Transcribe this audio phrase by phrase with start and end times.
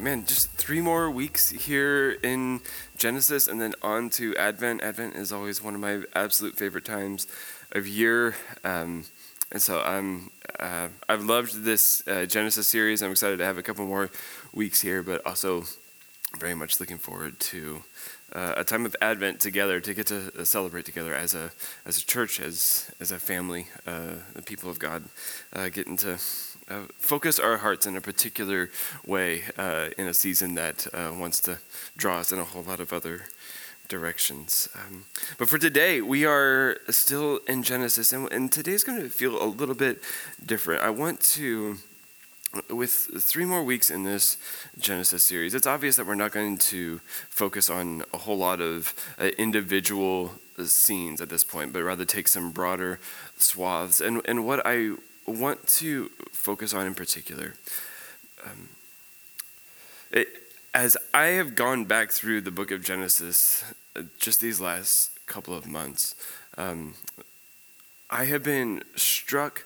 [0.00, 2.60] Man, just three more weeks here in
[2.96, 4.80] Genesis and then on to Advent.
[4.82, 7.26] Advent is always one of my absolute favorite times
[7.72, 8.36] of year.
[8.62, 9.06] Um,
[9.50, 10.30] and so I'm,
[10.60, 13.02] uh, I've loved this uh, Genesis series.
[13.02, 14.08] I'm excited to have a couple more
[14.52, 15.64] weeks here, but also
[16.38, 17.82] very much looking forward to
[18.32, 21.50] uh, a time of Advent together to get to uh, celebrate together as a
[21.86, 25.04] as a church, as as a family, uh, the people of God,
[25.54, 26.18] uh, getting to
[26.68, 28.70] uh, focus our hearts in a particular
[29.06, 31.58] way uh, in a season that uh, wants to
[31.96, 33.26] draw us in a whole lot of other
[33.88, 34.68] directions.
[34.74, 35.04] Um,
[35.38, 39.46] but for today, we are still in Genesis, and, and today's going to feel a
[39.46, 40.02] little bit
[40.44, 40.82] different.
[40.82, 41.78] I want to
[42.70, 44.38] with three more weeks in this
[44.78, 46.98] Genesis series, it's obvious that we're not going to
[47.28, 50.32] focus on a whole lot of uh, individual
[50.64, 53.00] scenes at this point, but rather take some broader
[53.36, 54.00] swaths.
[54.00, 54.94] And, and what I
[55.28, 57.54] want to focus on in particular.
[58.44, 58.68] Um,
[60.10, 60.28] it,
[60.74, 63.64] as I have gone back through the book of Genesis
[63.96, 66.14] uh, just these last couple of months,
[66.56, 66.94] um,
[68.10, 69.64] I have been struck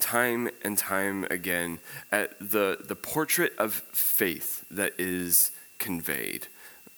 [0.00, 1.78] time and time again
[2.10, 6.46] at the, the portrait of faith that is conveyed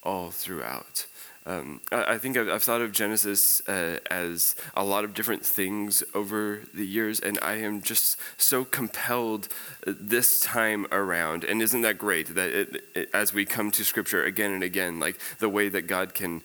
[0.03, 1.07] all throughout.
[1.47, 5.45] Um, I, I, think I've, I've, thought of Genesis uh, as a lot of different
[5.45, 9.49] things over the years, and I am just so compelled
[9.87, 11.45] uh, this time around.
[11.45, 14.99] And isn't that great that it, it, as we come to Scripture again and again,
[14.99, 16.43] like the way that God can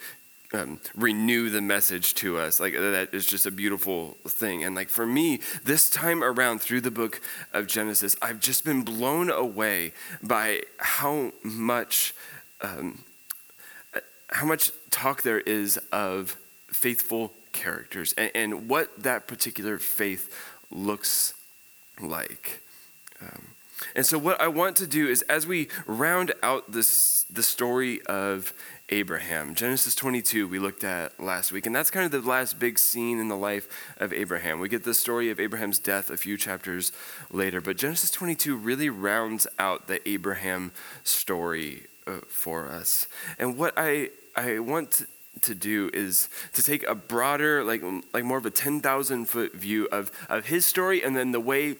[0.53, 2.59] um, renew the message to us.
[2.59, 4.63] Like that is just a beautiful thing.
[4.63, 7.21] And like for me, this time around through the book
[7.53, 12.15] of Genesis, I've just been blown away by how much
[12.61, 13.03] um,
[14.31, 20.33] how much talk there is of faithful characters and, and what that particular faith
[20.71, 21.33] looks
[22.01, 22.61] like.
[23.21, 23.49] Um,
[23.95, 28.01] and so, what I want to do is, as we round out this the story
[28.07, 28.53] of
[28.89, 32.79] Abraham, Genesis 22, we looked at last week, and that's kind of the last big
[32.79, 34.59] scene in the life of Abraham.
[34.59, 36.91] We get the story of Abraham's death a few chapters
[37.31, 40.71] later, but Genesis 22 really rounds out the Abraham
[41.03, 43.07] story uh, for us.
[43.37, 45.05] And what I I want
[45.41, 47.81] to do is to take a broader, like
[48.13, 51.39] like more of a ten thousand foot view of of his story, and then the
[51.39, 51.77] way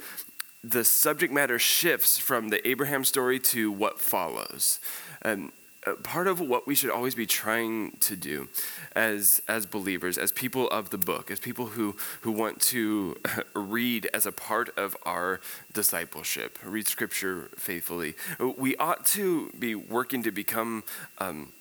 [0.64, 4.80] the subject matter shifts from the Abraham story to what follows.
[5.24, 5.52] Um,
[6.04, 8.50] part of what we should always be trying to do
[8.96, 13.16] as as believers as people of the book as people who who want to
[13.54, 15.40] read as a part of our
[15.74, 18.14] discipleship read scripture faithfully
[18.58, 20.84] we ought to be working to become
[21.20, 21.52] um,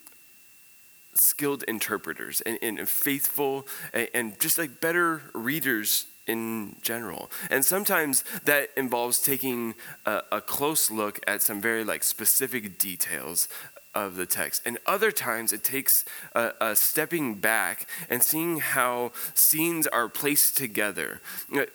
[1.19, 7.31] skilled interpreters and, and faithful and, and just like better readers in general.
[7.49, 9.73] And sometimes that involves taking
[10.05, 13.49] a, a, close look at some very like specific details
[13.95, 14.61] of the text.
[14.65, 20.55] And other times it takes a, a stepping back and seeing how scenes are placed
[20.55, 21.21] together.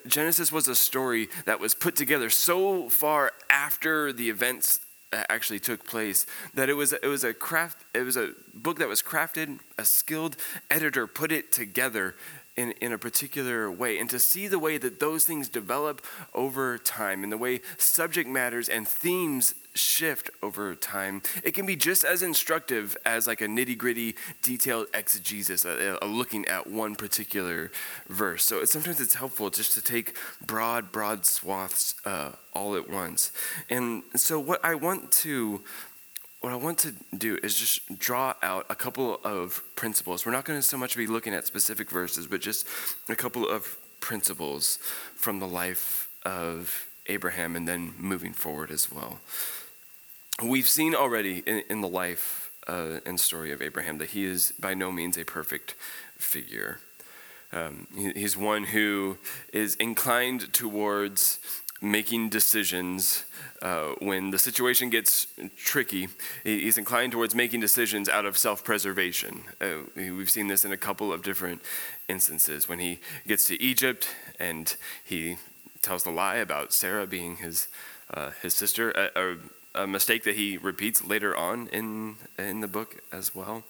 [0.07, 4.79] Genesis was a story that was put together so far after the events
[5.29, 8.87] actually took place that it was it was a craft it was a book that
[8.87, 10.35] was crafted a skilled
[10.69, 12.15] editor put it together
[12.57, 16.77] in, in a particular way and to see the way that those things develop over
[16.77, 22.05] time and the way subject matters and themes shift over time it can be just
[22.05, 27.71] as instructive as like a nitty-gritty detailed exegesis uh, uh, looking at one particular
[28.07, 28.45] verse.
[28.45, 33.31] So sometimes it's helpful just to take broad broad swaths uh, all at once.
[33.69, 35.61] And so what i want to
[36.45, 40.27] what I want to do is just draw out a couple of principles.
[40.27, 42.67] We're not going to so much be looking at specific verses, but just
[43.09, 44.77] a couple of principles
[45.15, 49.21] from the life of Abraham and then moving forward as well.
[50.43, 54.53] We've seen already in, in the life uh, and story of Abraham that he is
[54.59, 55.73] by no means a perfect
[56.15, 56.79] figure.
[57.51, 59.17] Um, he, he's one who
[59.51, 61.39] is inclined towards
[61.85, 63.25] making decisions
[63.61, 66.07] uh, when the situation gets tricky.
[66.43, 69.43] He's inclined towards making decisions out of self preservation.
[69.61, 71.61] Uh, we've seen this in a couple of different
[72.07, 72.67] instances.
[72.67, 74.09] When he gets to Egypt
[74.39, 75.37] and he
[75.81, 77.67] tells the lie about Sarah being his,
[78.13, 79.35] uh, his sister, a,
[79.75, 83.63] a, mistake that he repeats later on in, in the book as well.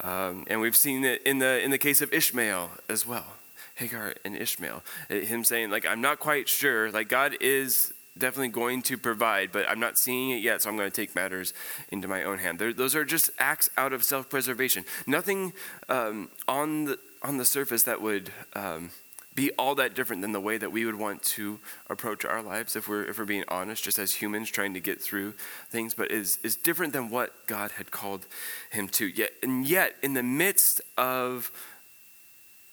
[0.00, 3.34] Um, and we've seen it in the, in the case of Ishmael as well.
[3.74, 4.82] Hagar and Ishmael.
[5.10, 6.90] Uh, him saying, like, I'm not quite sure.
[6.90, 10.76] Like, God is definitely going to provide, but I'm not seeing it yet, so I'm
[10.76, 11.52] going to take matters
[11.88, 12.58] into my own hand.
[12.58, 14.84] They're, those are just acts out of self preservation.
[15.06, 15.52] Nothing
[15.88, 18.30] um, on, the, on the surface that would.
[18.54, 18.90] Um,
[19.34, 21.58] be all that different than the way that we would want to
[21.90, 25.02] approach our lives if we're if we're being honest just as humans trying to get
[25.02, 25.34] through
[25.68, 28.26] things but is is different than what God had called
[28.70, 31.50] him to yet and yet in the midst of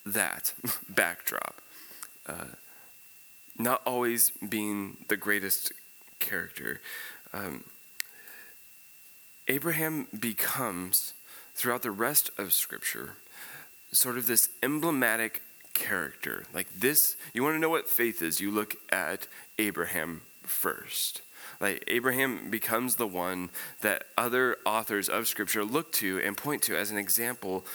[0.06, 0.54] that
[0.90, 1.62] backdrop
[2.28, 2.46] uh,
[3.58, 5.72] not always being the greatest
[6.20, 6.82] character.
[7.34, 7.66] Um,
[9.48, 11.14] Abraham becomes,
[11.54, 13.18] throughout the rest of Scripture,
[13.92, 15.42] sort of this emblematic
[15.74, 16.46] character.
[16.54, 19.28] Like this, you want to know what faith is, you look at
[19.58, 21.22] Abraham first.
[21.60, 23.50] Like Abraham becomes the one
[23.82, 27.66] that other authors of Scripture look to and point to as an example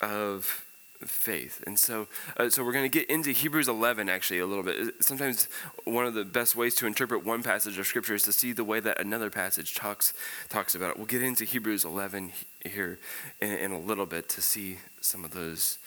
[0.00, 0.64] of
[1.04, 1.62] faith.
[1.66, 5.02] And so, uh, so we're going to get into Hebrews 11 actually a little bit.
[5.02, 5.48] Sometimes
[5.84, 8.64] one of the best ways to interpret one passage of Scripture is to see the
[8.64, 10.12] way that another passage talks
[10.48, 10.96] talks about it.
[10.96, 12.32] We'll get into Hebrews 11
[12.64, 12.98] here
[13.40, 15.78] in, in a little bit to see some of those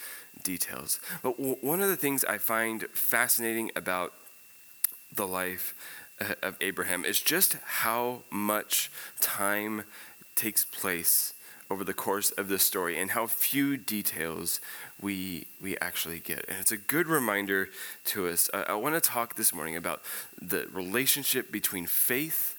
[0.44, 1.00] details.
[1.22, 4.14] But w- one of the things I find fascinating about
[5.14, 5.76] the life
[6.20, 9.84] uh, of Abraham is just how much time
[10.36, 11.34] takes place
[11.74, 14.62] over the course of the story and how few details
[15.02, 16.46] we, we actually get.
[16.48, 17.70] And it's a good reminder
[18.06, 18.48] to us.
[18.54, 20.04] I, I want to talk this morning about
[20.40, 22.56] the relationship between faith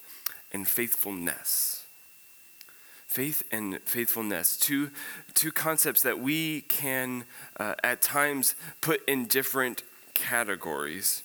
[0.53, 1.85] and faithfulness.
[3.07, 4.91] Faith and faithfulness, two,
[5.35, 7.23] two concepts that we can
[7.61, 9.85] uh, at times put in different
[10.15, 11.23] categories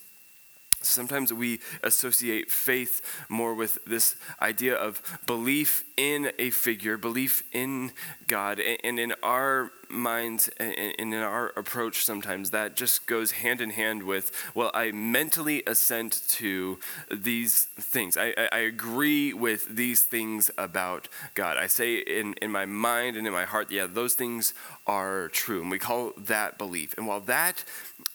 [0.82, 7.92] Sometimes we associate faith more with this idea of belief in a figure, belief in
[8.28, 8.62] God.
[8.62, 14.04] And in our minds and in our approach, sometimes that just goes hand in hand
[14.04, 16.80] with, well, I mentally assent to
[17.12, 18.16] these things.
[18.16, 21.58] I, I agree with these things about God.
[21.58, 24.54] I say in, in my mind and in my heart, yeah, those things
[24.88, 25.62] are true.
[25.62, 26.96] And we call that belief.
[26.98, 27.66] And while that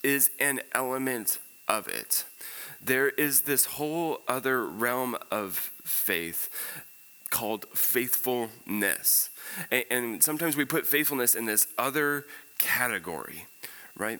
[0.03, 2.25] is an element of it,
[2.85, 6.49] there is this whole other realm of faith
[7.29, 9.29] called faithfulness.
[9.71, 12.25] And, and sometimes we put faithfulness in this other
[12.59, 13.45] category,
[13.97, 14.19] right?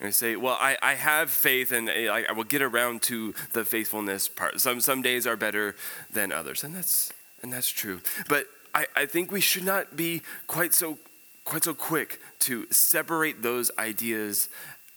[0.00, 3.34] And say, well, I, I have faith and eh, I, I will get around to
[3.52, 4.60] the faithfulness part.
[4.60, 5.76] Some, some days are better
[6.10, 6.64] than others.
[6.64, 7.12] And that's,
[7.42, 8.00] and that's true.
[8.28, 10.98] But I, I think we should not be quite so,
[11.44, 14.48] quite so quick to separate those ideas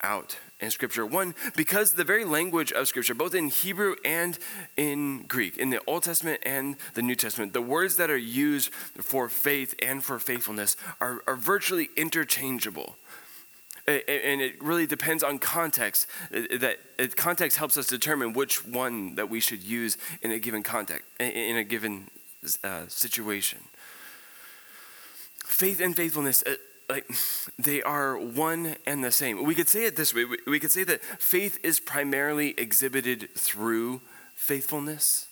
[0.02, 1.06] out in Scripture.
[1.06, 4.39] One, because the very language of Scripture, both in Hebrew and
[4.75, 8.74] in Greek, in the Old Testament and the New Testament, the words that are used
[8.74, 12.95] for faith and for faithfulness are, are virtually interchangeable.
[13.86, 16.07] And it really depends on context.
[16.31, 16.77] That
[17.18, 21.57] context helps us determine which one that we should use in a given context, in
[21.57, 22.09] a given
[22.63, 23.59] uh, situation.
[25.45, 26.56] Faith and faithfulness uh,
[26.94, 27.10] like
[27.57, 29.44] they are one and the same.
[29.44, 30.25] We could say it this way.
[30.45, 34.01] We could say that faith is primarily exhibited through
[34.36, 35.28] faithfulness.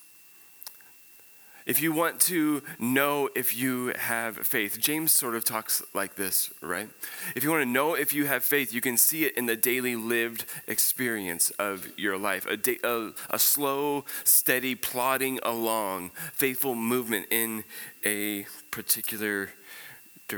[1.68, 6.52] If you want to know if you have faith, James sort of talks like this,
[6.62, 6.90] right?
[7.36, 9.56] If you want to know if you have faith, you can see it in the
[9.56, 12.48] daily lived experience of your life.
[12.48, 17.64] A, a, a slow, steady, plodding along, faithful movement in
[18.04, 19.52] a particular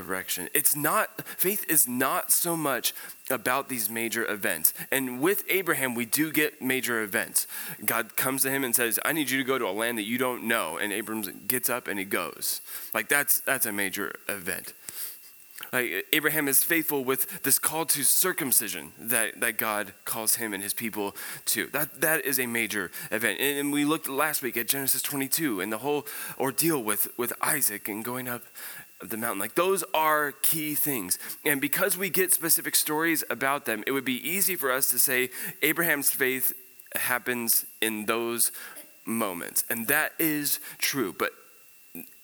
[0.02, 0.48] direction.
[0.52, 2.92] It's not, faith is not so much
[3.30, 4.74] about these major events.
[4.90, 7.46] And with Abraham, we do get major events.
[7.84, 10.04] God comes to him and says, I need you to go to a land that
[10.04, 10.76] you don't know.
[10.76, 12.60] And Abraham gets up and he goes.
[12.92, 14.74] Like that's, that's a major event.
[15.72, 20.62] Like Abraham is faithful with this call to circumcision that, that God calls him and
[20.62, 21.66] his people to.
[21.68, 23.40] That, that is a major event.
[23.40, 26.06] And, and we looked last week at Genesis 22 and the whole
[26.38, 28.42] ordeal with, with Isaac and going up
[29.00, 29.38] of the mountain.
[29.38, 31.18] Like those are key things.
[31.44, 34.98] And because we get specific stories about them, it would be easy for us to
[34.98, 35.30] say
[35.62, 36.52] Abraham's faith
[36.94, 38.52] happens in those
[39.04, 39.64] moments.
[39.68, 41.14] And that is true.
[41.16, 41.32] But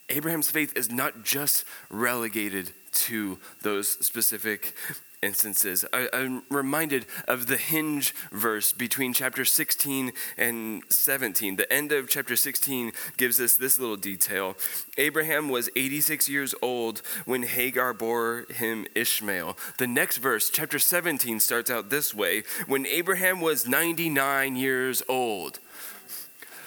[0.09, 4.75] Abraham's faith is not just relegated to those specific
[5.23, 5.85] instances.
[5.93, 11.57] I, am reminded of the hinge verse between chapter 16 and 17.
[11.57, 14.57] The end of chapter 16 gives us this little detail
[14.97, 19.57] Abraham was 86 years old when Hagar bore him Ishmael.
[19.79, 25.59] The next verse, chapter 17, starts out this way when Abraham was 99 years old.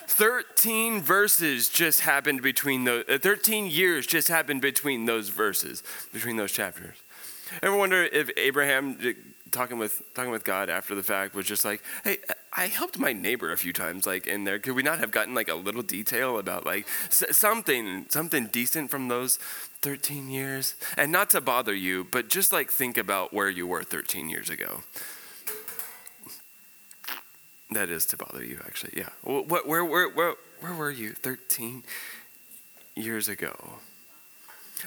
[0.08, 5.82] 13 verses just happened between those, uh, 13 years just happened between those verses,
[6.12, 7.03] between those chapters.
[7.62, 9.10] Ever wonder if Abraham, uh,
[9.52, 12.18] talking with, talking with God after the fact, was just like, hey,
[12.52, 14.60] I helped my neighbor a few times, like in there.
[14.60, 19.08] Could we not have gotten like a little detail about like something, something decent from
[19.08, 19.38] those
[19.82, 20.76] 13 years?
[20.98, 24.50] And not to bother you, but just like think about where you were 13 years
[24.50, 24.82] ago.
[27.72, 28.94] That is to bother you, actually.
[28.96, 29.10] Yeah.
[29.24, 31.84] What, where, where, where, where were you 13
[32.96, 33.80] years ago?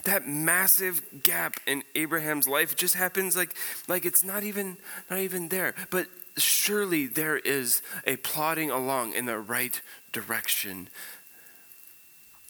[0.05, 3.55] That massive gap in Abraham's life just happens like,
[3.89, 4.77] like it's not even,
[5.11, 5.75] not even there.
[5.91, 9.81] But surely there is a plodding along in the right
[10.13, 10.89] direction.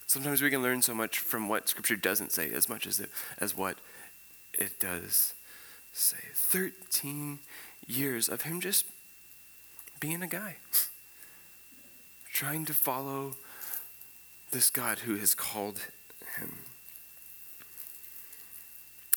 [0.07, 3.11] Sometimes we can learn so much from what Scripture doesn't say as much as, it,
[3.39, 3.79] as what
[4.53, 5.35] it does
[5.93, 6.19] say.
[6.35, 7.41] 13
[7.87, 8.87] years of him just
[10.01, 10.57] being a guy,
[12.33, 13.37] trying to follow
[14.51, 15.87] this God who has called
[16.39, 16.59] him.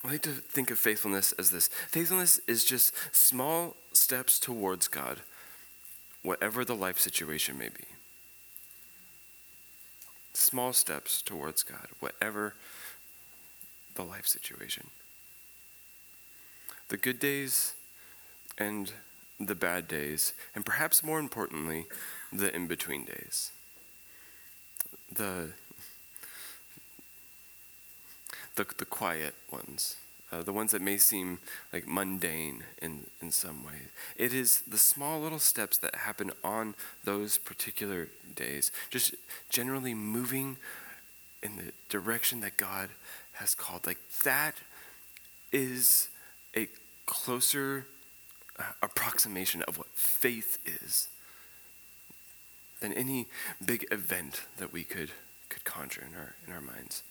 [0.03, 5.21] I like to think of faithfulness as this faithfulness is just small steps towards God,
[6.23, 7.83] whatever the life situation may be.
[10.33, 12.55] Small steps towards God, whatever
[13.95, 14.87] the life situation.
[16.87, 17.73] The good days
[18.57, 18.93] and
[19.39, 21.87] the bad days, and perhaps more importantly,
[22.31, 23.51] the in between days.
[25.11, 25.49] The,
[28.59, 29.95] the, the quiet ones,
[30.31, 31.39] uh, the ones that may seem
[31.71, 33.87] like mundane in, in some way.
[34.17, 36.75] It is the small little steps that happen on
[37.05, 39.15] those particular days, just
[39.49, 40.57] generally moving
[41.41, 42.89] in the direction that God
[43.33, 43.87] has called.
[43.87, 44.55] Like that
[45.53, 46.09] is
[46.55, 46.67] a
[47.05, 47.85] closer
[48.83, 51.07] approximation of what faith is
[52.81, 53.27] than any
[53.65, 55.11] big event that we could,
[55.47, 57.03] could conjure in our, in our minds.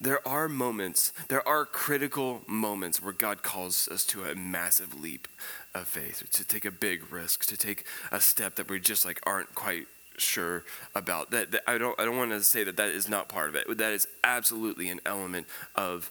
[0.00, 5.28] There are moments, there are critical moments where God calls us to a massive leap
[5.74, 9.20] of faith, to take a big risk, to take a step that we just like
[9.24, 10.64] aren't quite sure
[10.94, 11.30] about.
[11.30, 13.56] That, that I don't I don't want to say that that is not part of
[13.56, 13.78] it.
[13.78, 16.10] That is absolutely an element of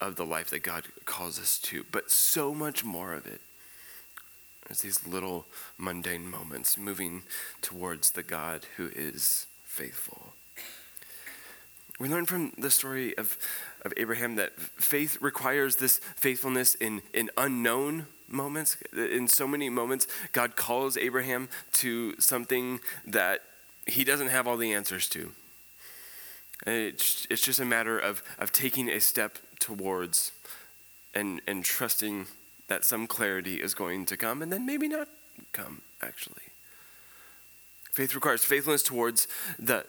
[0.00, 1.84] of the life that God calls us to.
[1.92, 3.42] But so much more of it
[4.70, 5.46] there's these little
[5.76, 7.24] mundane moments moving
[7.60, 10.29] towards the God who is faithful.
[12.00, 13.36] We learn from the story of,
[13.84, 18.78] of Abraham that faith requires this faithfulness in, in unknown moments.
[18.96, 23.42] In so many moments, God calls Abraham to something that
[23.86, 25.32] he doesn't have all the answers to.
[26.66, 30.32] It's, it's just a matter of, of taking a step towards
[31.14, 32.26] and, and trusting
[32.68, 35.08] that some clarity is going to come and then maybe not
[35.52, 36.49] come, actually.
[37.90, 39.26] Faith requires faithfulness towards
[39.58, 39.84] the,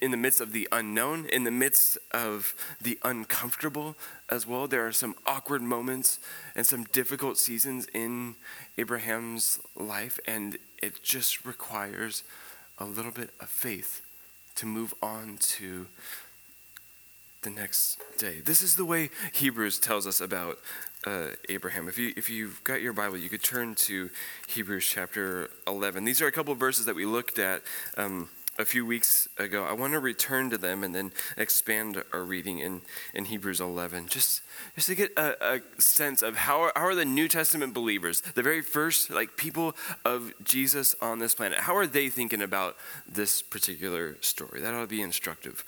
[0.00, 3.94] in the midst of the unknown, in the midst of the uncomfortable
[4.30, 4.66] as well.
[4.66, 6.18] There are some awkward moments
[6.54, 8.36] and some difficult seasons in
[8.78, 12.24] Abraham's life, and it just requires
[12.78, 14.00] a little bit of faith
[14.56, 15.86] to move on to
[17.46, 18.40] the next day.
[18.44, 20.58] This is the way Hebrews tells us about
[21.06, 21.86] uh, Abraham.
[21.86, 24.10] If you if you've got your Bible, you could turn to
[24.48, 26.04] Hebrews chapter 11.
[26.04, 27.62] These are a couple of verses that we looked at.
[27.96, 29.64] Um, a few weeks ago.
[29.64, 32.80] I want to return to them and then expand our reading in,
[33.12, 34.40] in Hebrews 11, just,
[34.74, 38.22] just to get a, a sense of how are, how are the New Testament believers,
[38.22, 39.76] the very first like people
[40.06, 44.62] of Jesus on this planet, how are they thinking about this particular story?
[44.62, 45.62] That ought to be instructive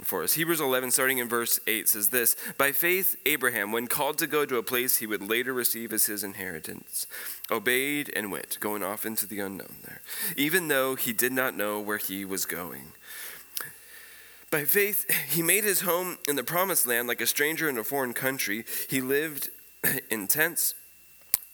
[0.00, 0.34] for us.
[0.34, 4.44] Hebrews 11, starting in verse 8, says this By faith, Abraham, when called to go
[4.44, 7.06] to a place he would later receive as his inheritance,
[7.50, 10.02] obeyed and went, going off into the unknown there,
[10.36, 12.92] even though he did not know where he was going.
[14.50, 17.84] By faith, he made his home in the promised land like a stranger in a
[17.84, 18.66] foreign country.
[18.88, 19.48] He lived
[20.10, 20.74] in tents,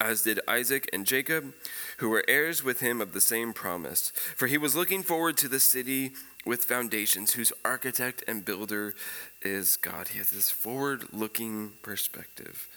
[0.01, 1.53] as did Isaac and Jacob,
[1.97, 4.11] who were heirs with him of the same promise.
[4.35, 6.11] For he was looking forward to the city
[6.45, 8.95] with foundations, whose architect and builder
[9.41, 10.09] is God.
[10.09, 12.67] He has this forward looking perspective.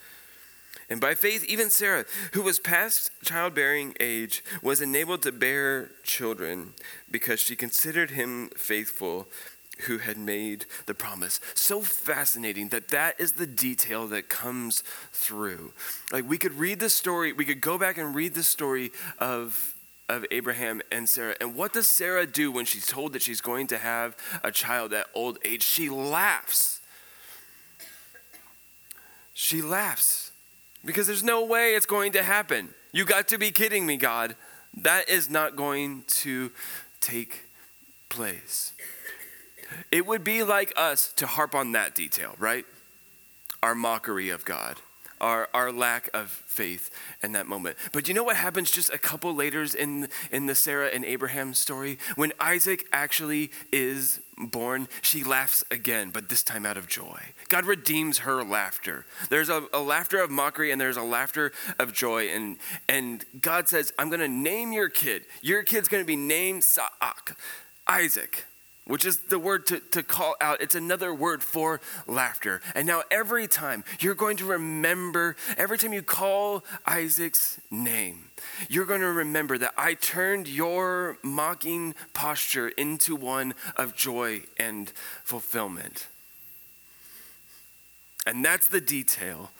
[0.90, 6.74] And by faith, even Sarah, who was past childbearing age, was enabled to bear children
[7.10, 9.28] because she considered him faithful
[9.86, 11.40] who had made the promise.
[11.54, 15.72] So fascinating that that is the detail that comes through.
[16.12, 19.74] Like we could read the story, we could go back and read the story of
[20.08, 21.34] of Abraham and Sarah.
[21.40, 24.92] And what does Sarah do when she's told that she's going to have a child
[24.92, 25.62] at old age?
[25.62, 26.80] She laughs.
[29.34, 30.32] She laughs
[30.84, 32.70] because there's no way it's going to happen.
[32.92, 34.36] You got to be kidding me, God.
[34.74, 36.50] That is not going to
[37.00, 37.44] take
[38.08, 38.72] place.
[39.90, 42.66] It would be like us to harp on that detail, right?
[43.62, 44.76] Our mockery of God
[45.22, 46.90] our, our lack of faith
[47.22, 47.76] in that moment.
[47.92, 51.54] But you know what happens just a couple later in, in the Sarah and Abraham
[51.54, 51.98] story?
[52.16, 57.20] When Isaac actually is born, she laughs again, but this time out of joy.
[57.48, 59.06] God redeems her laughter.
[59.30, 62.28] There's a, a laughter of mockery and there's a laughter of joy.
[62.28, 62.56] And,
[62.88, 65.26] and God says, I'm going to name your kid.
[65.42, 67.36] Your kid's going to be named Yitzhak,
[67.86, 68.46] Isaac
[68.92, 70.60] which is the word to, to call out.
[70.60, 72.60] It's another word for laughter.
[72.74, 78.24] And now, every time you're going to remember, every time you call Isaac's name,
[78.68, 84.92] you're going to remember that I turned your mocking posture into one of joy and
[85.24, 86.08] fulfillment.
[88.26, 89.52] And that's the detail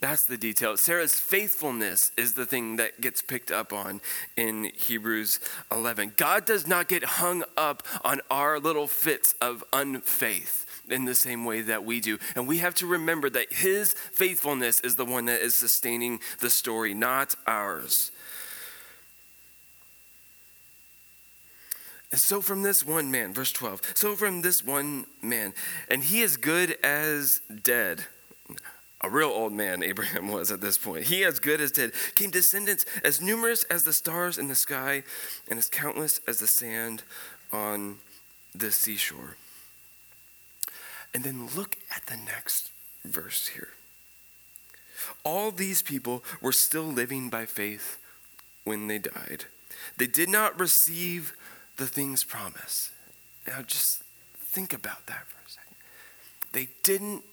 [0.00, 0.76] that's the detail.
[0.78, 4.00] Sarah's faithfulness is the thing that gets picked up on
[4.34, 5.40] in Hebrews
[5.70, 6.14] 11.
[6.16, 11.44] God does not get hung up on our little fits of unfaith in the same
[11.44, 12.18] way that we do.
[12.34, 16.50] And we have to remember that his faithfulness is the one that is sustaining the
[16.50, 18.10] story, not ours.
[22.10, 25.52] And so from this one man, verse 12, so from this one man,
[25.88, 28.06] and he is good as dead
[29.02, 31.04] a real old man Abraham was at this point.
[31.04, 35.02] He, as good as dead, came descendants as numerous as the stars in the sky
[35.48, 37.02] and as countless as the sand
[37.52, 37.98] on
[38.54, 39.36] the seashore.
[41.12, 42.70] And then look at the next
[43.04, 43.70] verse here.
[45.24, 47.98] All these people were still living by faith
[48.64, 49.46] when they died.
[49.96, 51.32] They did not receive
[51.76, 52.90] the things promised.
[53.46, 54.02] Now, just
[54.38, 55.76] think about that for a second.
[56.52, 57.24] They didn't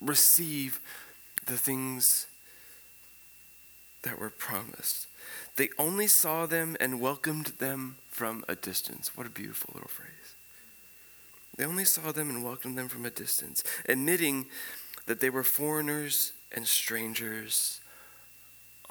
[0.00, 0.80] receive
[1.46, 2.26] the things
[4.02, 5.06] that were promised.
[5.56, 9.16] They only saw them and welcomed them from a distance.
[9.16, 10.34] What a beautiful little phrase.
[11.56, 14.46] They only saw them and welcomed them from a distance, admitting
[15.06, 17.80] that they were foreigners and strangers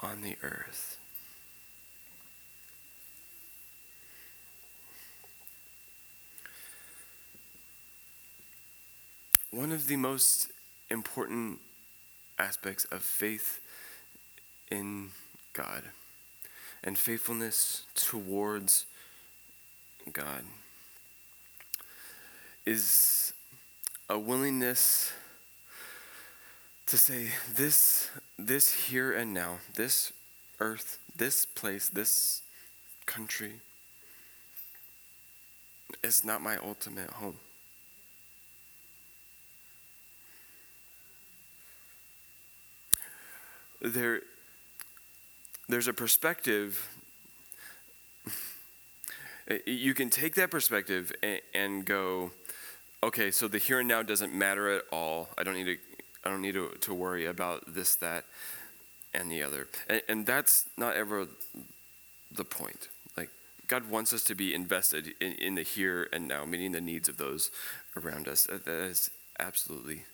[0.00, 0.98] on the earth.
[9.50, 10.52] One of the most
[10.90, 11.60] important
[12.38, 13.60] aspects of faith
[14.70, 15.10] in
[15.52, 15.84] God
[16.82, 18.86] and faithfulness towards
[20.12, 20.44] God
[22.64, 23.32] is
[24.08, 25.12] a willingness
[26.86, 30.12] to say this this here and now this
[30.58, 32.42] earth this place this
[33.06, 33.60] country
[36.02, 37.36] is not my ultimate home
[43.80, 44.22] there,
[45.68, 46.88] there's a perspective.
[49.66, 52.30] You can take that perspective and, and go,
[53.02, 55.28] okay, so the here and now doesn't matter at all.
[55.36, 55.76] I don't need to,
[56.24, 58.26] I don't need to, to worry about this, that,
[59.12, 59.66] and the other.
[59.88, 61.26] And, and that's not ever
[62.30, 62.90] the point.
[63.16, 63.30] Like,
[63.66, 67.08] God wants us to be invested in, in the here and now, meeting the needs
[67.08, 67.50] of those
[67.96, 68.44] around us.
[68.44, 70.04] That is absolutely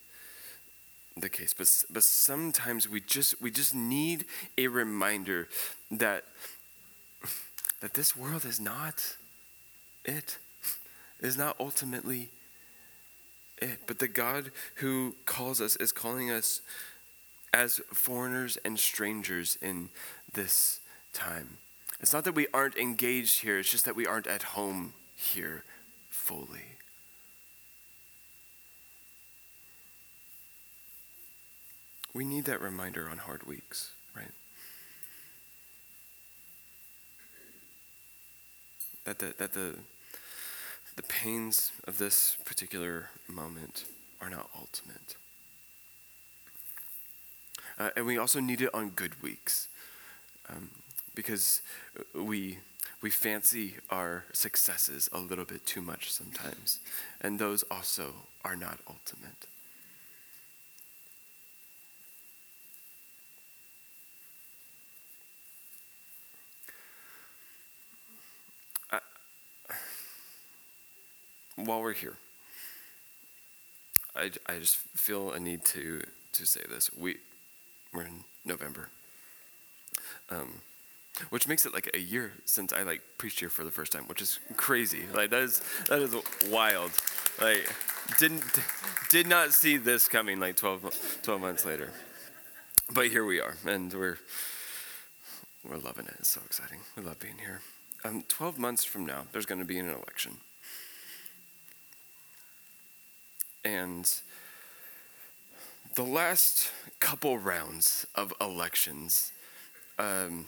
[1.19, 4.25] the case but but sometimes we just we just need
[4.59, 5.49] a reminder
[5.91, 6.25] that
[7.81, 9.17] that this world is not
[10.05, 10.39] it
[11.21, 12.29] is not ultimately
[13.63, 16.61] it but the God who calls us is calling us
[17.55, 19.89] as foreigners and strangers in
[20.35, 20.81] this
[21.15, 21.57] time.
[22.01, 25.65] It's not that we aren't engaged here it's just that we aren't at home here
[26.11, 26.76] fully
[32.17, 34.31] We need that reminder on hard weeks, right?
[39.05, 39.75] That the, that the,
[40.97, 43.85] the pains of this particular moment
[44.23, 45.17] are not ultimate.
[47.79, 49.69] Uh, and we also need it on good weeks
[50.49, 50.71] um,
[51.15, 51.61] because
[52.15, 52.61] we,
[53.03, 56.81] we fancy our successes a little bit too much sometimes.
[57.21, 59.47] And those also are not ultimate.
[71.57, 72.17] While we're here,
[74.15, 76.91] I, I just feel a need to, to say this.
[76.97, 77.17] We,
[77.93, 78.89] we're in November,
[80.31, 80.61] um,
[81.31, 84.05] which makes it like a year since I like preached here for the first time,
[84.05, 85.05] which is crazy.
[85.15, 86.15] Like that is that is
[86.51, 86.91] wild.
[87.41, 87.69] Like
[88.19, 88.45] didn't
[89.11, 91.93] did not see this coming like 12, 12 months later.
[92.93, 94.19] But here we are, and we're
[95.69, 96.15] we're loving it.
[96.19, 96.79] It's so exciting.
[96.97, 97.61] We love being here.
[98.05, 100.37] Um, 12 months from now, there's going to be an election.
[103.67, 104.09] And
[105.97, 109.33] the last couple rounds of elections,
[109.99, 110.47] um,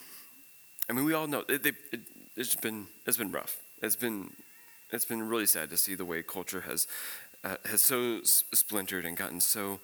[0.88, 1.74] I mean, we all know it, it,
[2.36, 3.56] it's been it's been rough.
[3.82, 4.30] It's been
[4.92, 6.86] it's been really sad to see the way culture has
[7.42, 9.80] uh, has so splintered and gotten so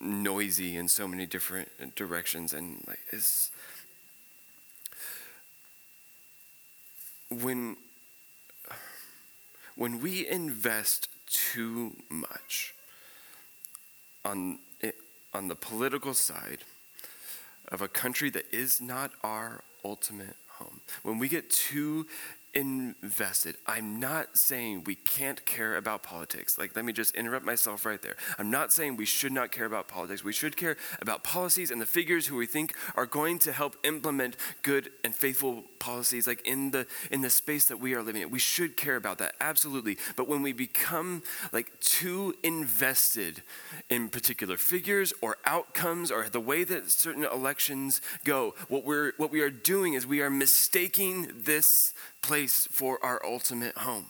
[0.00, 3.52] noisy in so many different directions, and like it's
[7.30, 7.76] when
[9.76, 12.74] when we invest too much
[14.24, 14.58] on
[15.34, 16.58] on the political side
[17.68, 22.06] of a country that is not our ultimate home, when we get too
[22.54, 23.56] invested.
[23.66, 26.58] I'm not saying we can't care about politics.
[26.58, 28.16] Like, let me just interrupt myself right there.
[28.38, 30.22] I'm not saying we should not care about politics.
[30.22, 33.76] We should care about policies and the figures who we think are going to help
[33.84, 38.22] implement good and faithful policies, like in the in the space that we are living
[38.22, 38.30] in.
[38.30, 39.98] We should care about that, absolutely.
[40.16, 43.42] But when we become like too invested
[43.88, 49.30] in particular figures or outcomes or the way that certain elections go, what we're what
[49.30, 54.06] we are doing is we are mistaking this place for our ultimate home.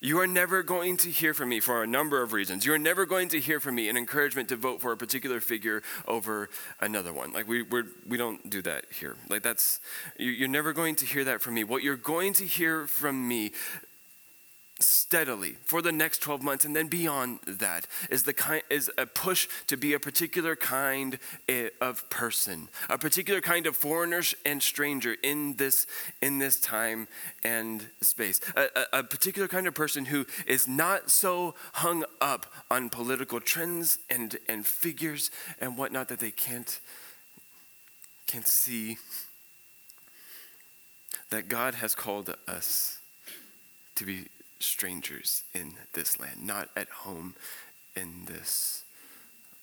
[0.00, 2.64] You are never going to hear from me for a number of reasons.
[2.64, 5.40] You are never going to hear from me an encouragement to vote for a particular
[5.40, 7.32] figure over another one.
[7.32, 9.16] Like we we're, we don't do that here.
[9.28, 9.80] Like that's
[10.16, 11.64] you're never going to hear that from me.
[11.64, 13.50] What you're going to hear from me
[14.78, 19.06] steadily for the next 12 months and then beyond that is the kind is a
[19.06, 24.62] push to be a particular kind eh, of person a particular kind of foreigner and
[24.62, 25.86] stranger in this
[26.20, 27.06] in this time
[27.44, 28.40] and space.
[28.56, 33.40] A, a, a particular kind of person who is not so hung up on political
[33.40, 36.80] trends and and figures and whatnot that they can't
[38.26, 38.98] can't see
[41.30, 42.98] that God has called us
[43.94, 44.26] to be
[44.60, 47.34] strangers in this land, not at home
[47.94, 48.84] in this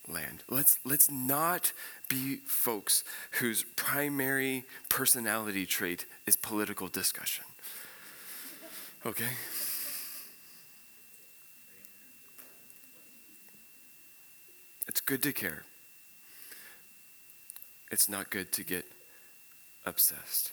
[0.08, 0.44] land.
[0.50, 1.74] Let's, let's not
[2.08, 3.04] be folks
[3.40, 7.46] whose primary personality trait is political discussion.
[9.06, 9.26] Okay?
[14.88, 15.64] It's good to care.
[17.92, 18.86] It's not good to get
[19.86, 20.52] obsessed.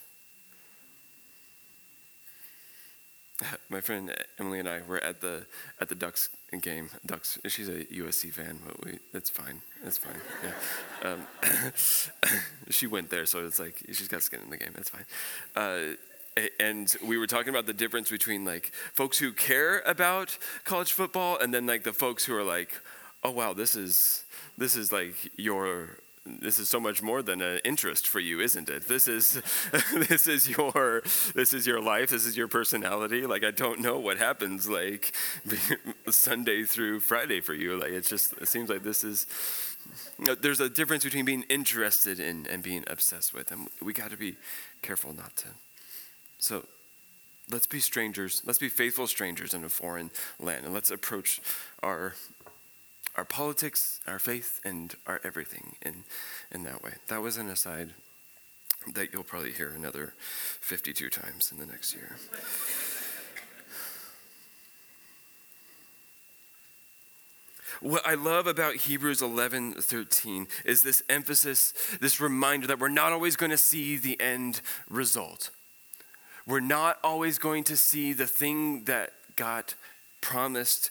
[3.69, 5.47] my friend Emily and I were at the
[5.81, 6.29] at the Ducks
[6.61, 6.91] game.
[7.05, 7.39] Ducks.
[7.47, 9.63] She's a USC fan, but we it's fine.
[9.85, 10.21] It's fine.
[10.45, 11.13] Yeah.
[11.13, 11.27] Um,
[12.71, 14.75] she went there, so it's like she's got skin in the game.
[14.77, 15.05] It's fine.
[15.57, 15.95] Uh,
[16.59, 21.39] and we were talking about the difference between like folks who care about college football
[21.39, 22.81] and then like the folks who are like,
[23.23, 24.25] oh wow, this is
[24.57, 28.69] this is like your this is so much more than an interest for you, isn't
[28.69, 28.87] it?
[28.87, 29.43] This is
[30.09, 31.03] this is your
[31.35, 32.11] this is your life.
[32.11, 33.27] This is your personality.
[33.27, 35.13] Like I don't know what happens like
[36.09, 37.79] Sunday through Friday for you.
[37.79, 39.27] Like it's just it seems like this is
[40.19, 43.93] you know, there's a difference between being interested in and being obsessed with, and we
[43.93, 44.37] got to be
[44.81, 45.49] careful not to.
[46.39, 46.65] So
[47.51, 48.43] let's be strangers.
[48.45, 51.41] Let's be faithful strangers in a foreign land, and let's approach
[51.83, 52.15] our
[53.17, 56.05] our politics, our faith, and our everything in,
[56.51, 56.95] in that way.
[57.09, 57.91] That was an aside
[58.95, 60.15] that you'll probably hear another
[60.61, 62.17] 52 times in the next year.
[67.81, 73.13] What I love about Hebrews 11 13 is this emphasis, this reminder that we're not
[73.13, 75.51] always going to see the end result.
[76.47, 79.75] We're not always going to see the thing that God
[80.21, 80.91] promised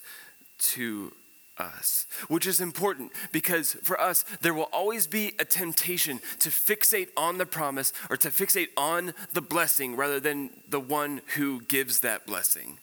[0.60, 1.14] to
[1.62, 7.10] us, which is important because for us, there will always be a temptation to fixate
[7.16, 12.00] on the promise or to fixate on the blessing rather than the one who gives
[12.02, 12.78] that blessing.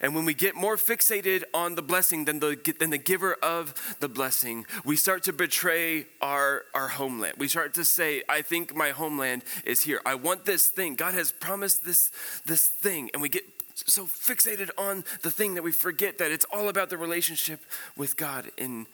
[0.00, 3.74] And when we get more fixated on the blessing than the, than the giver of
[4.00, 7.34] the blessing, we start to betray our, our homeland.
[7.38, 10.00] We start to say, I think my homeland is here.
[10.06, 10.94] I want this thing.
[10.94, 12.10] God has promised this,
[12.46, 13.10] this thing.
[13.12, 16.90] And we get so fixated on the thing that we forget that it's all about
[16.90, 17.60] the relationship
[17.96, 18.86] with God in,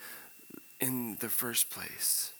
[0.80, 2.32] in the first place.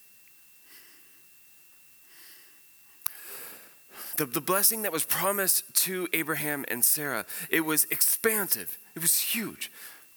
[4.17, 8.79] The, the blessing that was promised to Abraham and Sarah, it was expansive.
[8.95, 9.71] It was huge.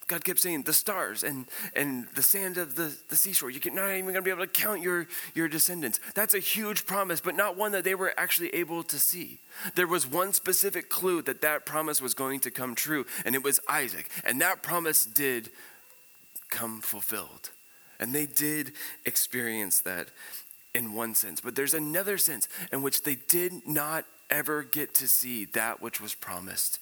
[0.10, 1.46] God kept saying, the stars and,
[1.76, 3.52] and the sand of the, the seashore.
[3.52, 6.00] You're not even going to be able to count your, your descendants.
[6.16, 9.38] That's a huge promise, but not one that they were actually able to see.
[9.76, 13.44] There was one specific clue that that promise was going to come true, and it
[13.44, 14.10] was Isaac.
[14.26, 15.52] And that promise did
[16.50, 17.52] come fulfilled.
[18.00, 18.72] And they did
[19.06, 20.08] experience that
[20.74, 21.40] in one sense.
[21.40, 26.02] But there's another sense in which they did not ever get to see that which
[26.02, 26.80] was promised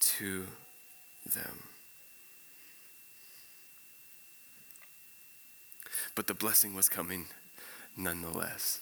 [0.00, 0.46] to
[1.24, 1.62] them.
[6.14, 7.26] But the blessing was coming
[7.96, 8.80] nonetheless.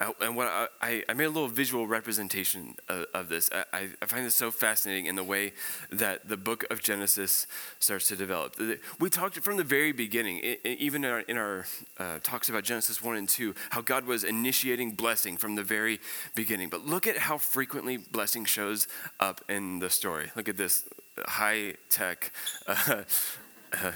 [0.00, 3.48] I, and what I, I made a little visual representation of, of this.
[3.72, 5.52] I, I find this so fascinating in the way
[5.90, 7.46] that the book of Genesis
[7.78, 8.56] starts to develop.
[8.98, 11.66] We talked from the very beginning, even in our, in our
[11.98, 16.00] uh, talks about Genesis 1 and 2, how God was initiating blessing from the very
[16.34, 16.68] beginning.
[16.68, 18.88] But look at how frequently blessing shows
[19.20, 20.30] up in the story.
[20.34, 20.84] Look at this
[21.26, 22.32] high tech.
[22.66, 23.04] Uh,
[23.82, 23.92] uh,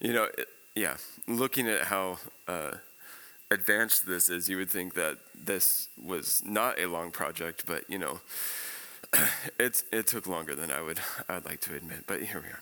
[0.00, 0.28] you know,
[0.74, 2.72] yeah, looking at how uh,
[3.50, 7.98] advanced this is, you would think that this was not a long project, but you
[7.98, 8.20] know,
[9.58, 12.04] it's, it took longer than I would I'd like to admit.
[12.06, 12.60] But here we are.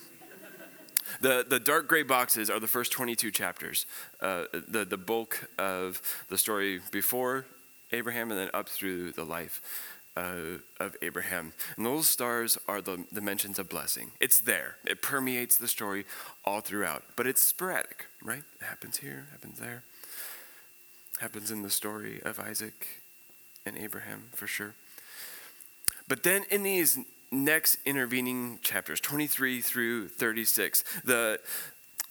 [1.21, 3.87] The, the dark gray boxes are the first 22 chapters,
[4.21, 7.47] uh, the, the bulk of the story before
[7.93, 9.61] Abraham and then up through the life
[10.17, 11.53] uh, of Abraham.
[11.77, 14.13] And those stars are the, the mentions of blessing.
[14.21, 16.05] It's there, it permeates the story
[16.45, 18.45] all throughout, but it's sporadic, right?
[18.61, 19.85] It happens here, happens there
[21.21, 23.03] happens in the story of Isaac
[23.65, 24.75] and Abraham for sure.
[26.09, 26.99] But then in these
[27.31, 31.41] next intervening chapters, 23 through 36, the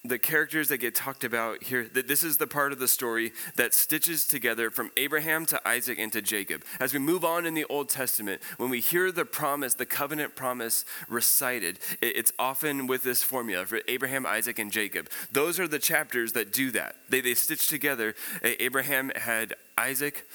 [0.06, 3.32] the characters that get talked about here, that this is the part of the story
[3.56, 6.64] that stitches together from Abraham to Isaac and to Jacob.
[6.78, 10.36] As we move on in the Old Testament, when we hear the promise, the covenant
[10.36, 15.10] promise recited, it's often with this formula for Abraham, Isaac, and Jacob.
[15.32, 16.98] Those are the chapters that do that.
[17.08, 18.14] They, they stitch together.
[18.44, 20.28] Abraham had Isaac,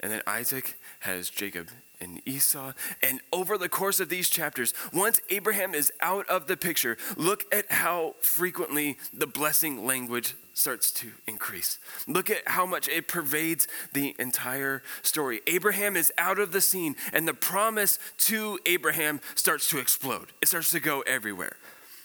[0.00, 1.68] and then Isaac has Jacob
[2.00, 2.72] and Esau.
[3.02, 7.44] And over the course of these chapters, once Abraham is out of the picture, look
[7.52, 11.78] at how frequently the blessing language starts to increase.
[12.06, 15.40] Look at how much it pervades the entire story.
[15.46, 20.32] Abraham is out of the scene, and the promise to Abraham starts to explode.
[20.42, 21.56] It starts to go everywhere.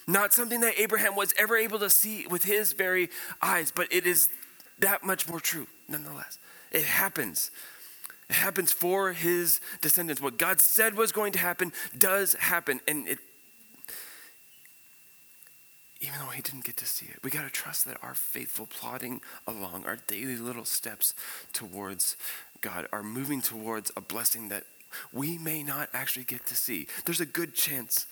[0.06, 3.08] Not something that Abraham was ever able to see with his very
[3.40, 4.28] eyes, but it is
[4.78, 6.38] that much more true nonetheless.
[6.70, 7.50] It happens
[8.28, 10.22] it happens for his descendants.
[10.22, 12.80] What God said was going to happen does happen.
[12.88, 13.18] And it,
[16.00, 18.66] even though he didn't get to see it, we got to trust that our faithful
[18.66, 21.14] plodding along, our daily little steps
[21.52, 22.16] towards
[22.60, 24.64] God are moving towards a blessing that
[25.12, 26.86] we may not actually get to see.
[27.04, 28.06] There's a good chance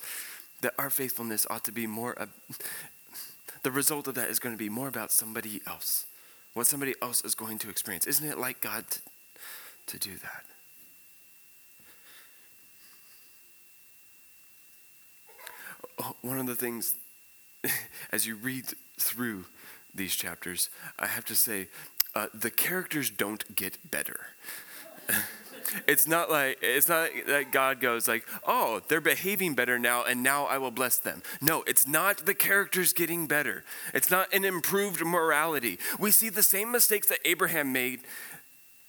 [0.61, 2.15] that our faithfulness ought to be more,
[3.63, 6.05] the result of that is going to be more about somebody else,
[6.53, 8.05] what somebody else is going to experience.
[8.05, 8.85] Isn't it like God
[9.87, 10.45] to do that.
[16.21, 16.95] One of the things,
[18.11, 18.65] as you read
[18.99, 19.45] through
[19.93, 21.67] these chapters, I have to say,
[22.15, 24.27] uh, the characters don't get better.
[25.87, 30.21] it's not like it's not that God goes like, "Oh, they're behaving better now and
[30.23, 33.63] now I will bless them." No, it's not the characters getting better.
[33.93, 35.79] It's not an improved morality.
[35.99, 38.01] We see the same mistakes that Abraham made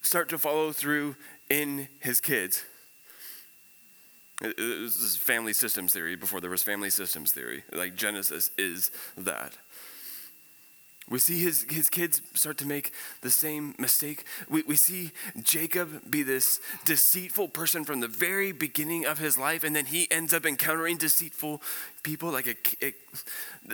[0.04, 1.16] start to follow through
[1.50, 2.64] in his kids.
[4.42, 7.64] Uh, uh, this is family systems theory before there was family systems theory.
[7.72, 9.56] Like Genesis is that.
[11.08, 14.24] We see his, his kids start to make the same mistake.
[14.48, 15.12] We, we see
[15.42, 20.10] Jacob be this deceitful person from the very beginning of his life, and then he
[20.10, 21.60] ends up encountering deceitful
[22.02, 22.30] people.
[22.30, 22.46] Like
[22.80, 22.94] a,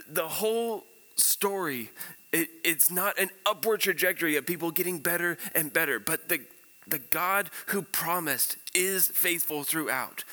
[0.09, 1.91] the whole story
[2.33, 6.41] it, it's not an upward trajectory of people getting better and better, but the,
[6.87, 10.25] the God who promised is faithful throughout.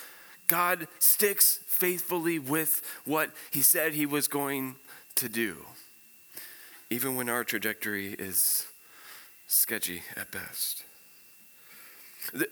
[0.47, 4.75] God sticks faithfully with what he said he was going
[5.15, 5.65] to do,
[6.89, 8.67] even when our trajectory is
[9.47, 10.83] sketchy at best.
[12.33, 12.47] The,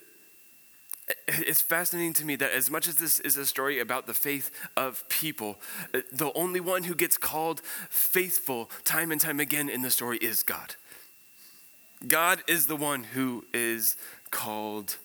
[1.27, 4.51] it's fascinating to me that as much as this is a story about the faith
[4.75, 5.59] of people,
[5.93, 10.17] uh, the only one who gets called faithful time and time again in the story
[10.17, 10.75] is God.
[12.07, 13.97] God is the one who is
[14.31, 14.97] called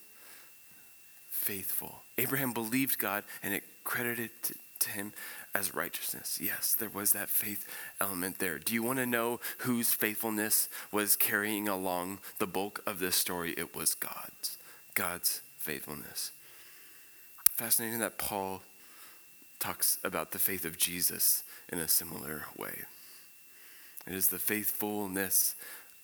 [1.28, 2.02] faithful.
[2.18, 5.12] Abraham believed God and it credited to, to him
[5.54, 6.38] as righteousness.
[6.40, 7.66] Yes, there was that faith
[8.00, 8.58] element there.
[8.58, 13.52] Do you want to know whose faithfulness was carrying along the bulk of this story?
[13.56, 14.58] It was God's.
[14.94, 16.32] God's faithfulness.
[17.54, 18.62] Fascinating that Paul
[19.58, 22.84] talks about the faith of Jesus in a similar way.
[24.06, 25.54] It is the faithfulness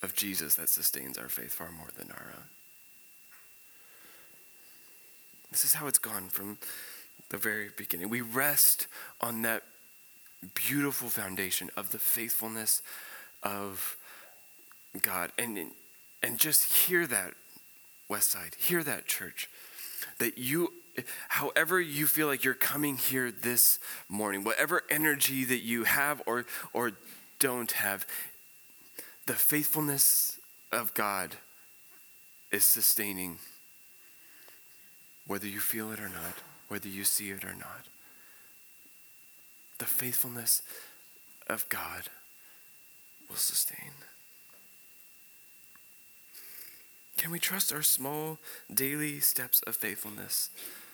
[0.02, 2.44] of Jesus that sustains our faith far more than our own.
[5.50, 6.58] This is how it's gone from
[7.30, 8.10] the very beginning.
[8.10, 8.86] We rest
[9.20, 9.62] on that
[10.54, 12.82] beautiful foundation of the faithfulness
[13.42, 13.96] of
[15.00, 15.32] God.
[15.38, 15.70] And,
[16.22, 17.32] and just hear that
[18.10, 19.48] Westside, hear that, church,
[20.18, 20.72] that you
[21.28, 26.46] however you feel like you're coming here this morning, whatever energy that you have or,
[26.72, 26.92] or
[27.38, 28.06] don't have,
[29.26, 30.38] the faithfulness
[30.72, 31.36] of God
[32.50, 33.38] is sustaining,
[35.26, 36.38] whether you feel it or not,
[36.68, 37.86] whether you see it or not.
[39.78, 40.62] The faithfulness
[41.48, 42.04] of God
[43.28, 43.92] will sustain.
[47.16, 48.38] Can we trust our small
[48.72, 50.50] daily steps of faithfulness?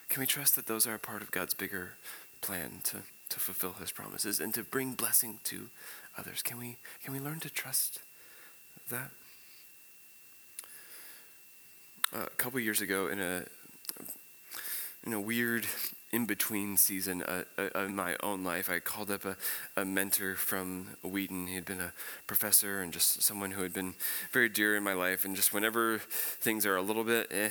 [0.08, 1.94] Can we trust that those are a part of God's bigger
[2.40, 5.68] plan to, to fulfill his promises and to bring blessing to
[6.16, 6.42] others?
[6.42, 8.00] Can we, can we learn to trust
[8.90, 9.10] that?
[12.14, 13.44] a couple years ago, in a
[15.04, 15.66] in a weird
[16.12, 19.36] in between season uh, uh, of my own life, I called up a,
[19.76, 21.46] a mentor from Wheaton.
[21.46, 21.92] He had been a
[22.26, 23.94] professor and just someone who had been
[24.30, 25.24] very dear in my life.
[25.24, 27.48] And just whenever things are a little bit, eh,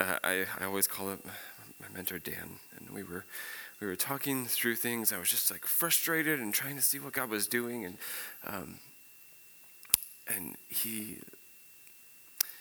[0.00, 1.24] uh, I, I always call up
[1.80, 3.24] my mentor Dan, and we were
[3.80, 5.12] we were talking through things.
[5.12, 7.98] I was just like frustrated and trying to see what God was doing, and
[8.46, 8.78] um,
[10.26, 11.18] and he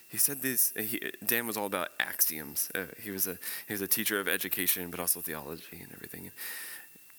[0.08, 0.74] he said this.
[0.78, 2.70] He, Dan was all about axioms.
[2.74, 6.32] Uh, he was a he was a teacher of education, but also theology and everything.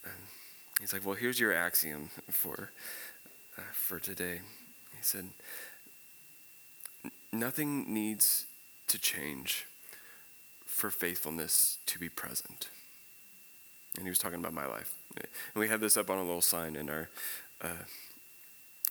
[0.04, 0.14] And,
[0.80, 2.72] he's like, well, here's your axiom for
[3.58, 4.40] uh, for today.
[4.96, 5.26] He said,
[7.32, 8.46] nothing needs
[8.86, 9.66] to change
[10.64, 12.68] for faithfulness to be present.
[13.96, 14.94] And he was talking about my life.
[15.16, 17.10] And we had this up on a little sign in our
[17.60, 17.84] uh,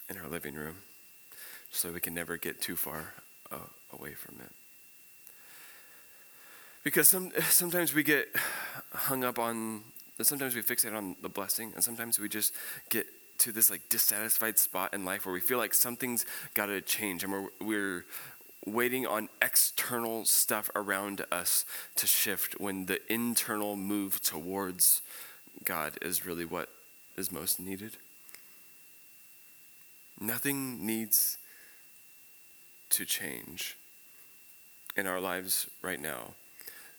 [0.10, 0.76] in our living room,
[1.72, 3.14] so we can never get too far
[3.52, 3.58] uh,
[3.94, 4.52] away from it.
[6.84, 8.28] Because some, sometimes we get
[8.94, 9.82] hung up on,
[10.22, 12.54] sometimes we fixate on the blessing, and sometimes we just
[12.90, 13.06] get
[13.40, 17.24] to this like dissatisfied spot in life where we feel like something's got to change,
[17.24, 18.06] and we're, we're
[18.66, 25.02] waiting on external stuff around us to shift when the internal move towards
[25.64, 26.70] God is really what
[27.18, 27.98] is most needed.
[30.20, 31.38] Nothing needs
[32.90, 33.78] to change
[34.96, 36.34] in our lives right now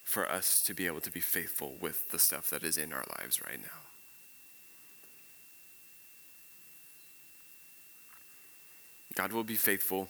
[0.05, 3.05] for us to be able to be faithful with the stuff that is in our
[3.19, 3.81] lives right now.
[9.15, 10.09] God will be faithful.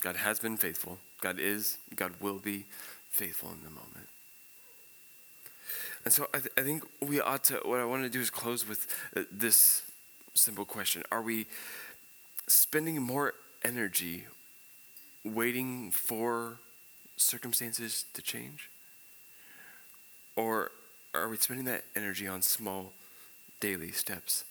[0.00, 0.98] God has been faithful.
[1.20, 2.64] God is, God will be
[3.10, 4.08] faithful in the moment.
[6.04, 8.30] And so I, th- I think we ought to, what I want to do is
[8.30, 8.86] close with
[9.16, 9.82] uh, this
[10.34, 11.46] simple question Are we
[12.48, 14.24] spending more energy
[15.24, 16.58] waiting for
[17.16, 18.70] circumstances to change?
[20.36, 20.70] Or
[21.14, 22.92] are we spending that energy on small
[23.60, 24.44] daily steps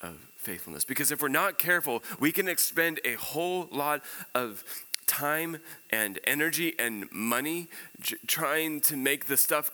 [0.00, 0.84] of faithfulness?
[0.84, 4.02] Because if we're not careful, we can expend a whole lot
[4.34, 4.64] of
[5.08, 5.58] time
[5.90, 7.68] and energy and money
[8.26, 9.70] trying to make the stuff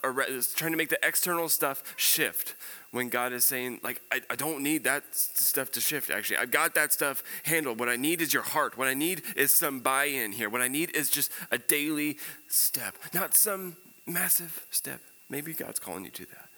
[0.54, 2.54] trying to make the external stuff shift.
[2.92, 6.38] When god is saying like I, I don't need that stuff to shift actually.
[6.38, 7.78] I've got that stuff handled.
[7.78, 8.78] What i need is your heart.
[8.78, 10.48] What i need is some buy-in here.
[10.48, 12.16] What i need is just a daily
[12.48, 15.00] step not some massive step.
[15.28, 16.48] Maybe god's calling you to that.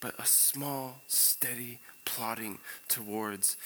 [0.00, 3.56] But a small steady plodding towards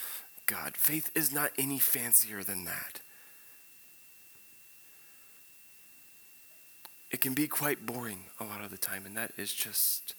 [0.47, 0.77] god.
[0.77, 3.01] Faith is not any fancier than that
[7.11, 10.15] it can be quite boring a lot of the time, and that is just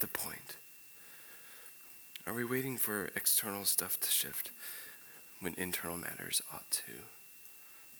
[0.00, 0.56] the point.
[2.26, 4.50] Are we waiting for external stuff to shift
[5.40, 6.92] when internal matters ought to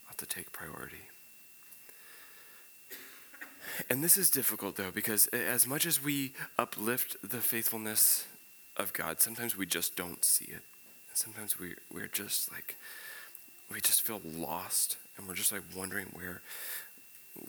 [0.09, 1.09] ought to take priority?
[3.89, 8.27] And this is difficult though because as much as we uplift the faithfulness
[8.77, 10.63] of God, sometimes we just don't see it.
[11.15, 12.77] Sometimes we we're just like
[13.73, 16.43] we just feel lost and we're just like wondering where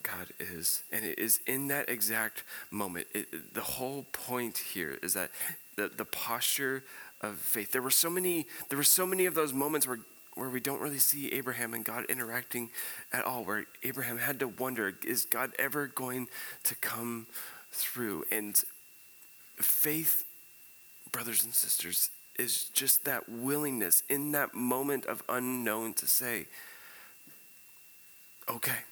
[0.04, 0.84] God is.
[0.92, 3.08] And it is in that exact moment.
[3.14, 5.32] It, the whole point here is that
[5.76, 6.84] the, the posture
[7.22, 7.72] of faith.
[7.72, 10.00] There were so many, there were so many of those moments where
[10.38, 12.70] where we don't really see Abraham and God interacting
[13.12, 16.28] at all, where Abraham had to wonder, is God ever going
[16.64, 17.26] to come
[17.72, 18.24] through?
[18.32, 18.64] And
[19.56, 20.26] faith,
[21.12, 26.46] brothers and sisters, is just that willingness in that moment of unknown to say,
[28.48, 28.84] okay,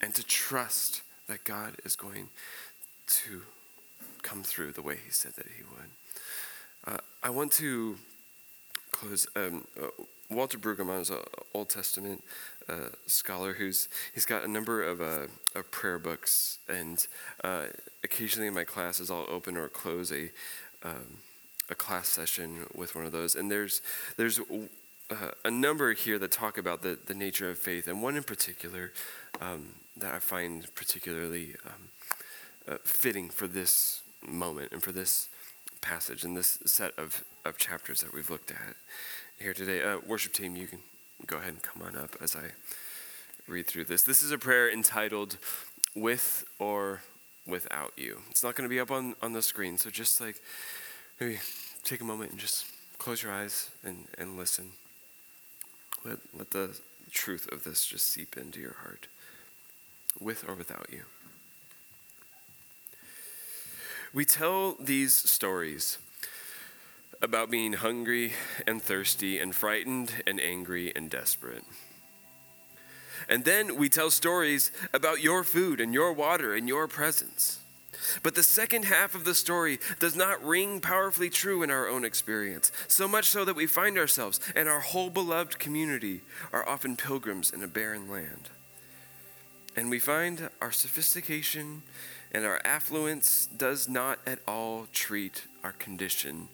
[0.00, 2.28] and to trust that God is going
[3.06, 3.42] to
[4.22, 6.94] come through the way He said that He would.
[6.94, 7.96] Uh, I want to
[8.90, 9.26] close.
[9.36, 9.88] Um, uh,
[10.30, 11.18] Walter Brueggemann is an
[11.54, 12.22] Old Testament
[12.68, 15.26] uh, scholar who's he's got a number of, uh,
[15.56, 17.06] of prayer books, and
[17.42, 17.64] uh,
[18.04, 20.30] occasionally in my classes I'll open or close a
[20.82, 21.18] um,
[21.68, 23.34] a class session with one of those.
[23.34, 23.82] And there's
[24.16, 24.40] there's
[25.10, 28.22] uh, a number here that talk about the, the nature of faith, and one in
[28.22, 28.92] particular
[29.40, 31.88] um, that I find particularly um,
[32.68, 35.28] uh, fitting for this moment and for this
[35.80, 38.76] passage and this set of, of chapters that we've looked at
[39.38, 39.82] here today.
[39.82, 40.80] Uh, worship team, you can
[41.26, 42.52] go ahead and come on up as I
[43.48, 44.02] read through this.
[44.02, 45.38] This is a prayer entitled
[45.94, 47.02] With or
[47.46, 48.20] Without You.
[48.30, 50.40] It's not going to be up on, on the screen, so just like
[51.18, 51.38] maybe
[51.82, 52.66] take a moment and just
[52.98, 54.72] close your eyes and, and listen.
[56.04, 56.78] Let, let the
[57.10, 59.08] truth of this just seep into your heart,
[60.18, 61.02] with or without you.
[64.12, 65.98] We tell these stories
[67.22, 68.32] about being hungry
[68.66, 71.64] and thirsty and frightened and angry and desperate.
[73.28, 77.60] And then we tell stories about your food and your water and your presence.
[78.22, 82.04] But the second half of the story does not ring powerfully true in our own
[82.04, 86.96] experience, so much so that we find ourselves and our whole beloved community are often
[86.96, 88.48] pilgrims in a barren land.
[89.76, 91.82] And we find our sophistication
[92.32, 96.48] and our affluence does not at all treat our condition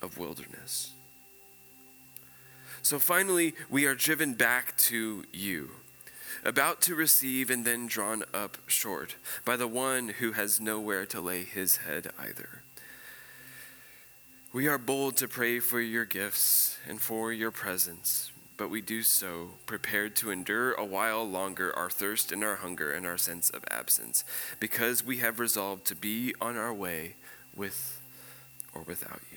[0.00, 0.92] of wilderness.
[2.82, 5.70] So finally, we are driven back to you,
[6.44, 11.20] about to receive and then drawn up short by the one who has nowhere to
[11.20, 12.62] lay his head either.
[14.52, 19.02] We are bold to pray for your gifts and for your presence, but we do
[19.02, 23.50] so prepared to endure a while longer our thirst and our hunger and our sense
[23.50, 24.24] of absence,
[24.60, 27.16] because we have resolved to be on our way
[27.54, 28.00] with
[28.74, 29.31] or without you.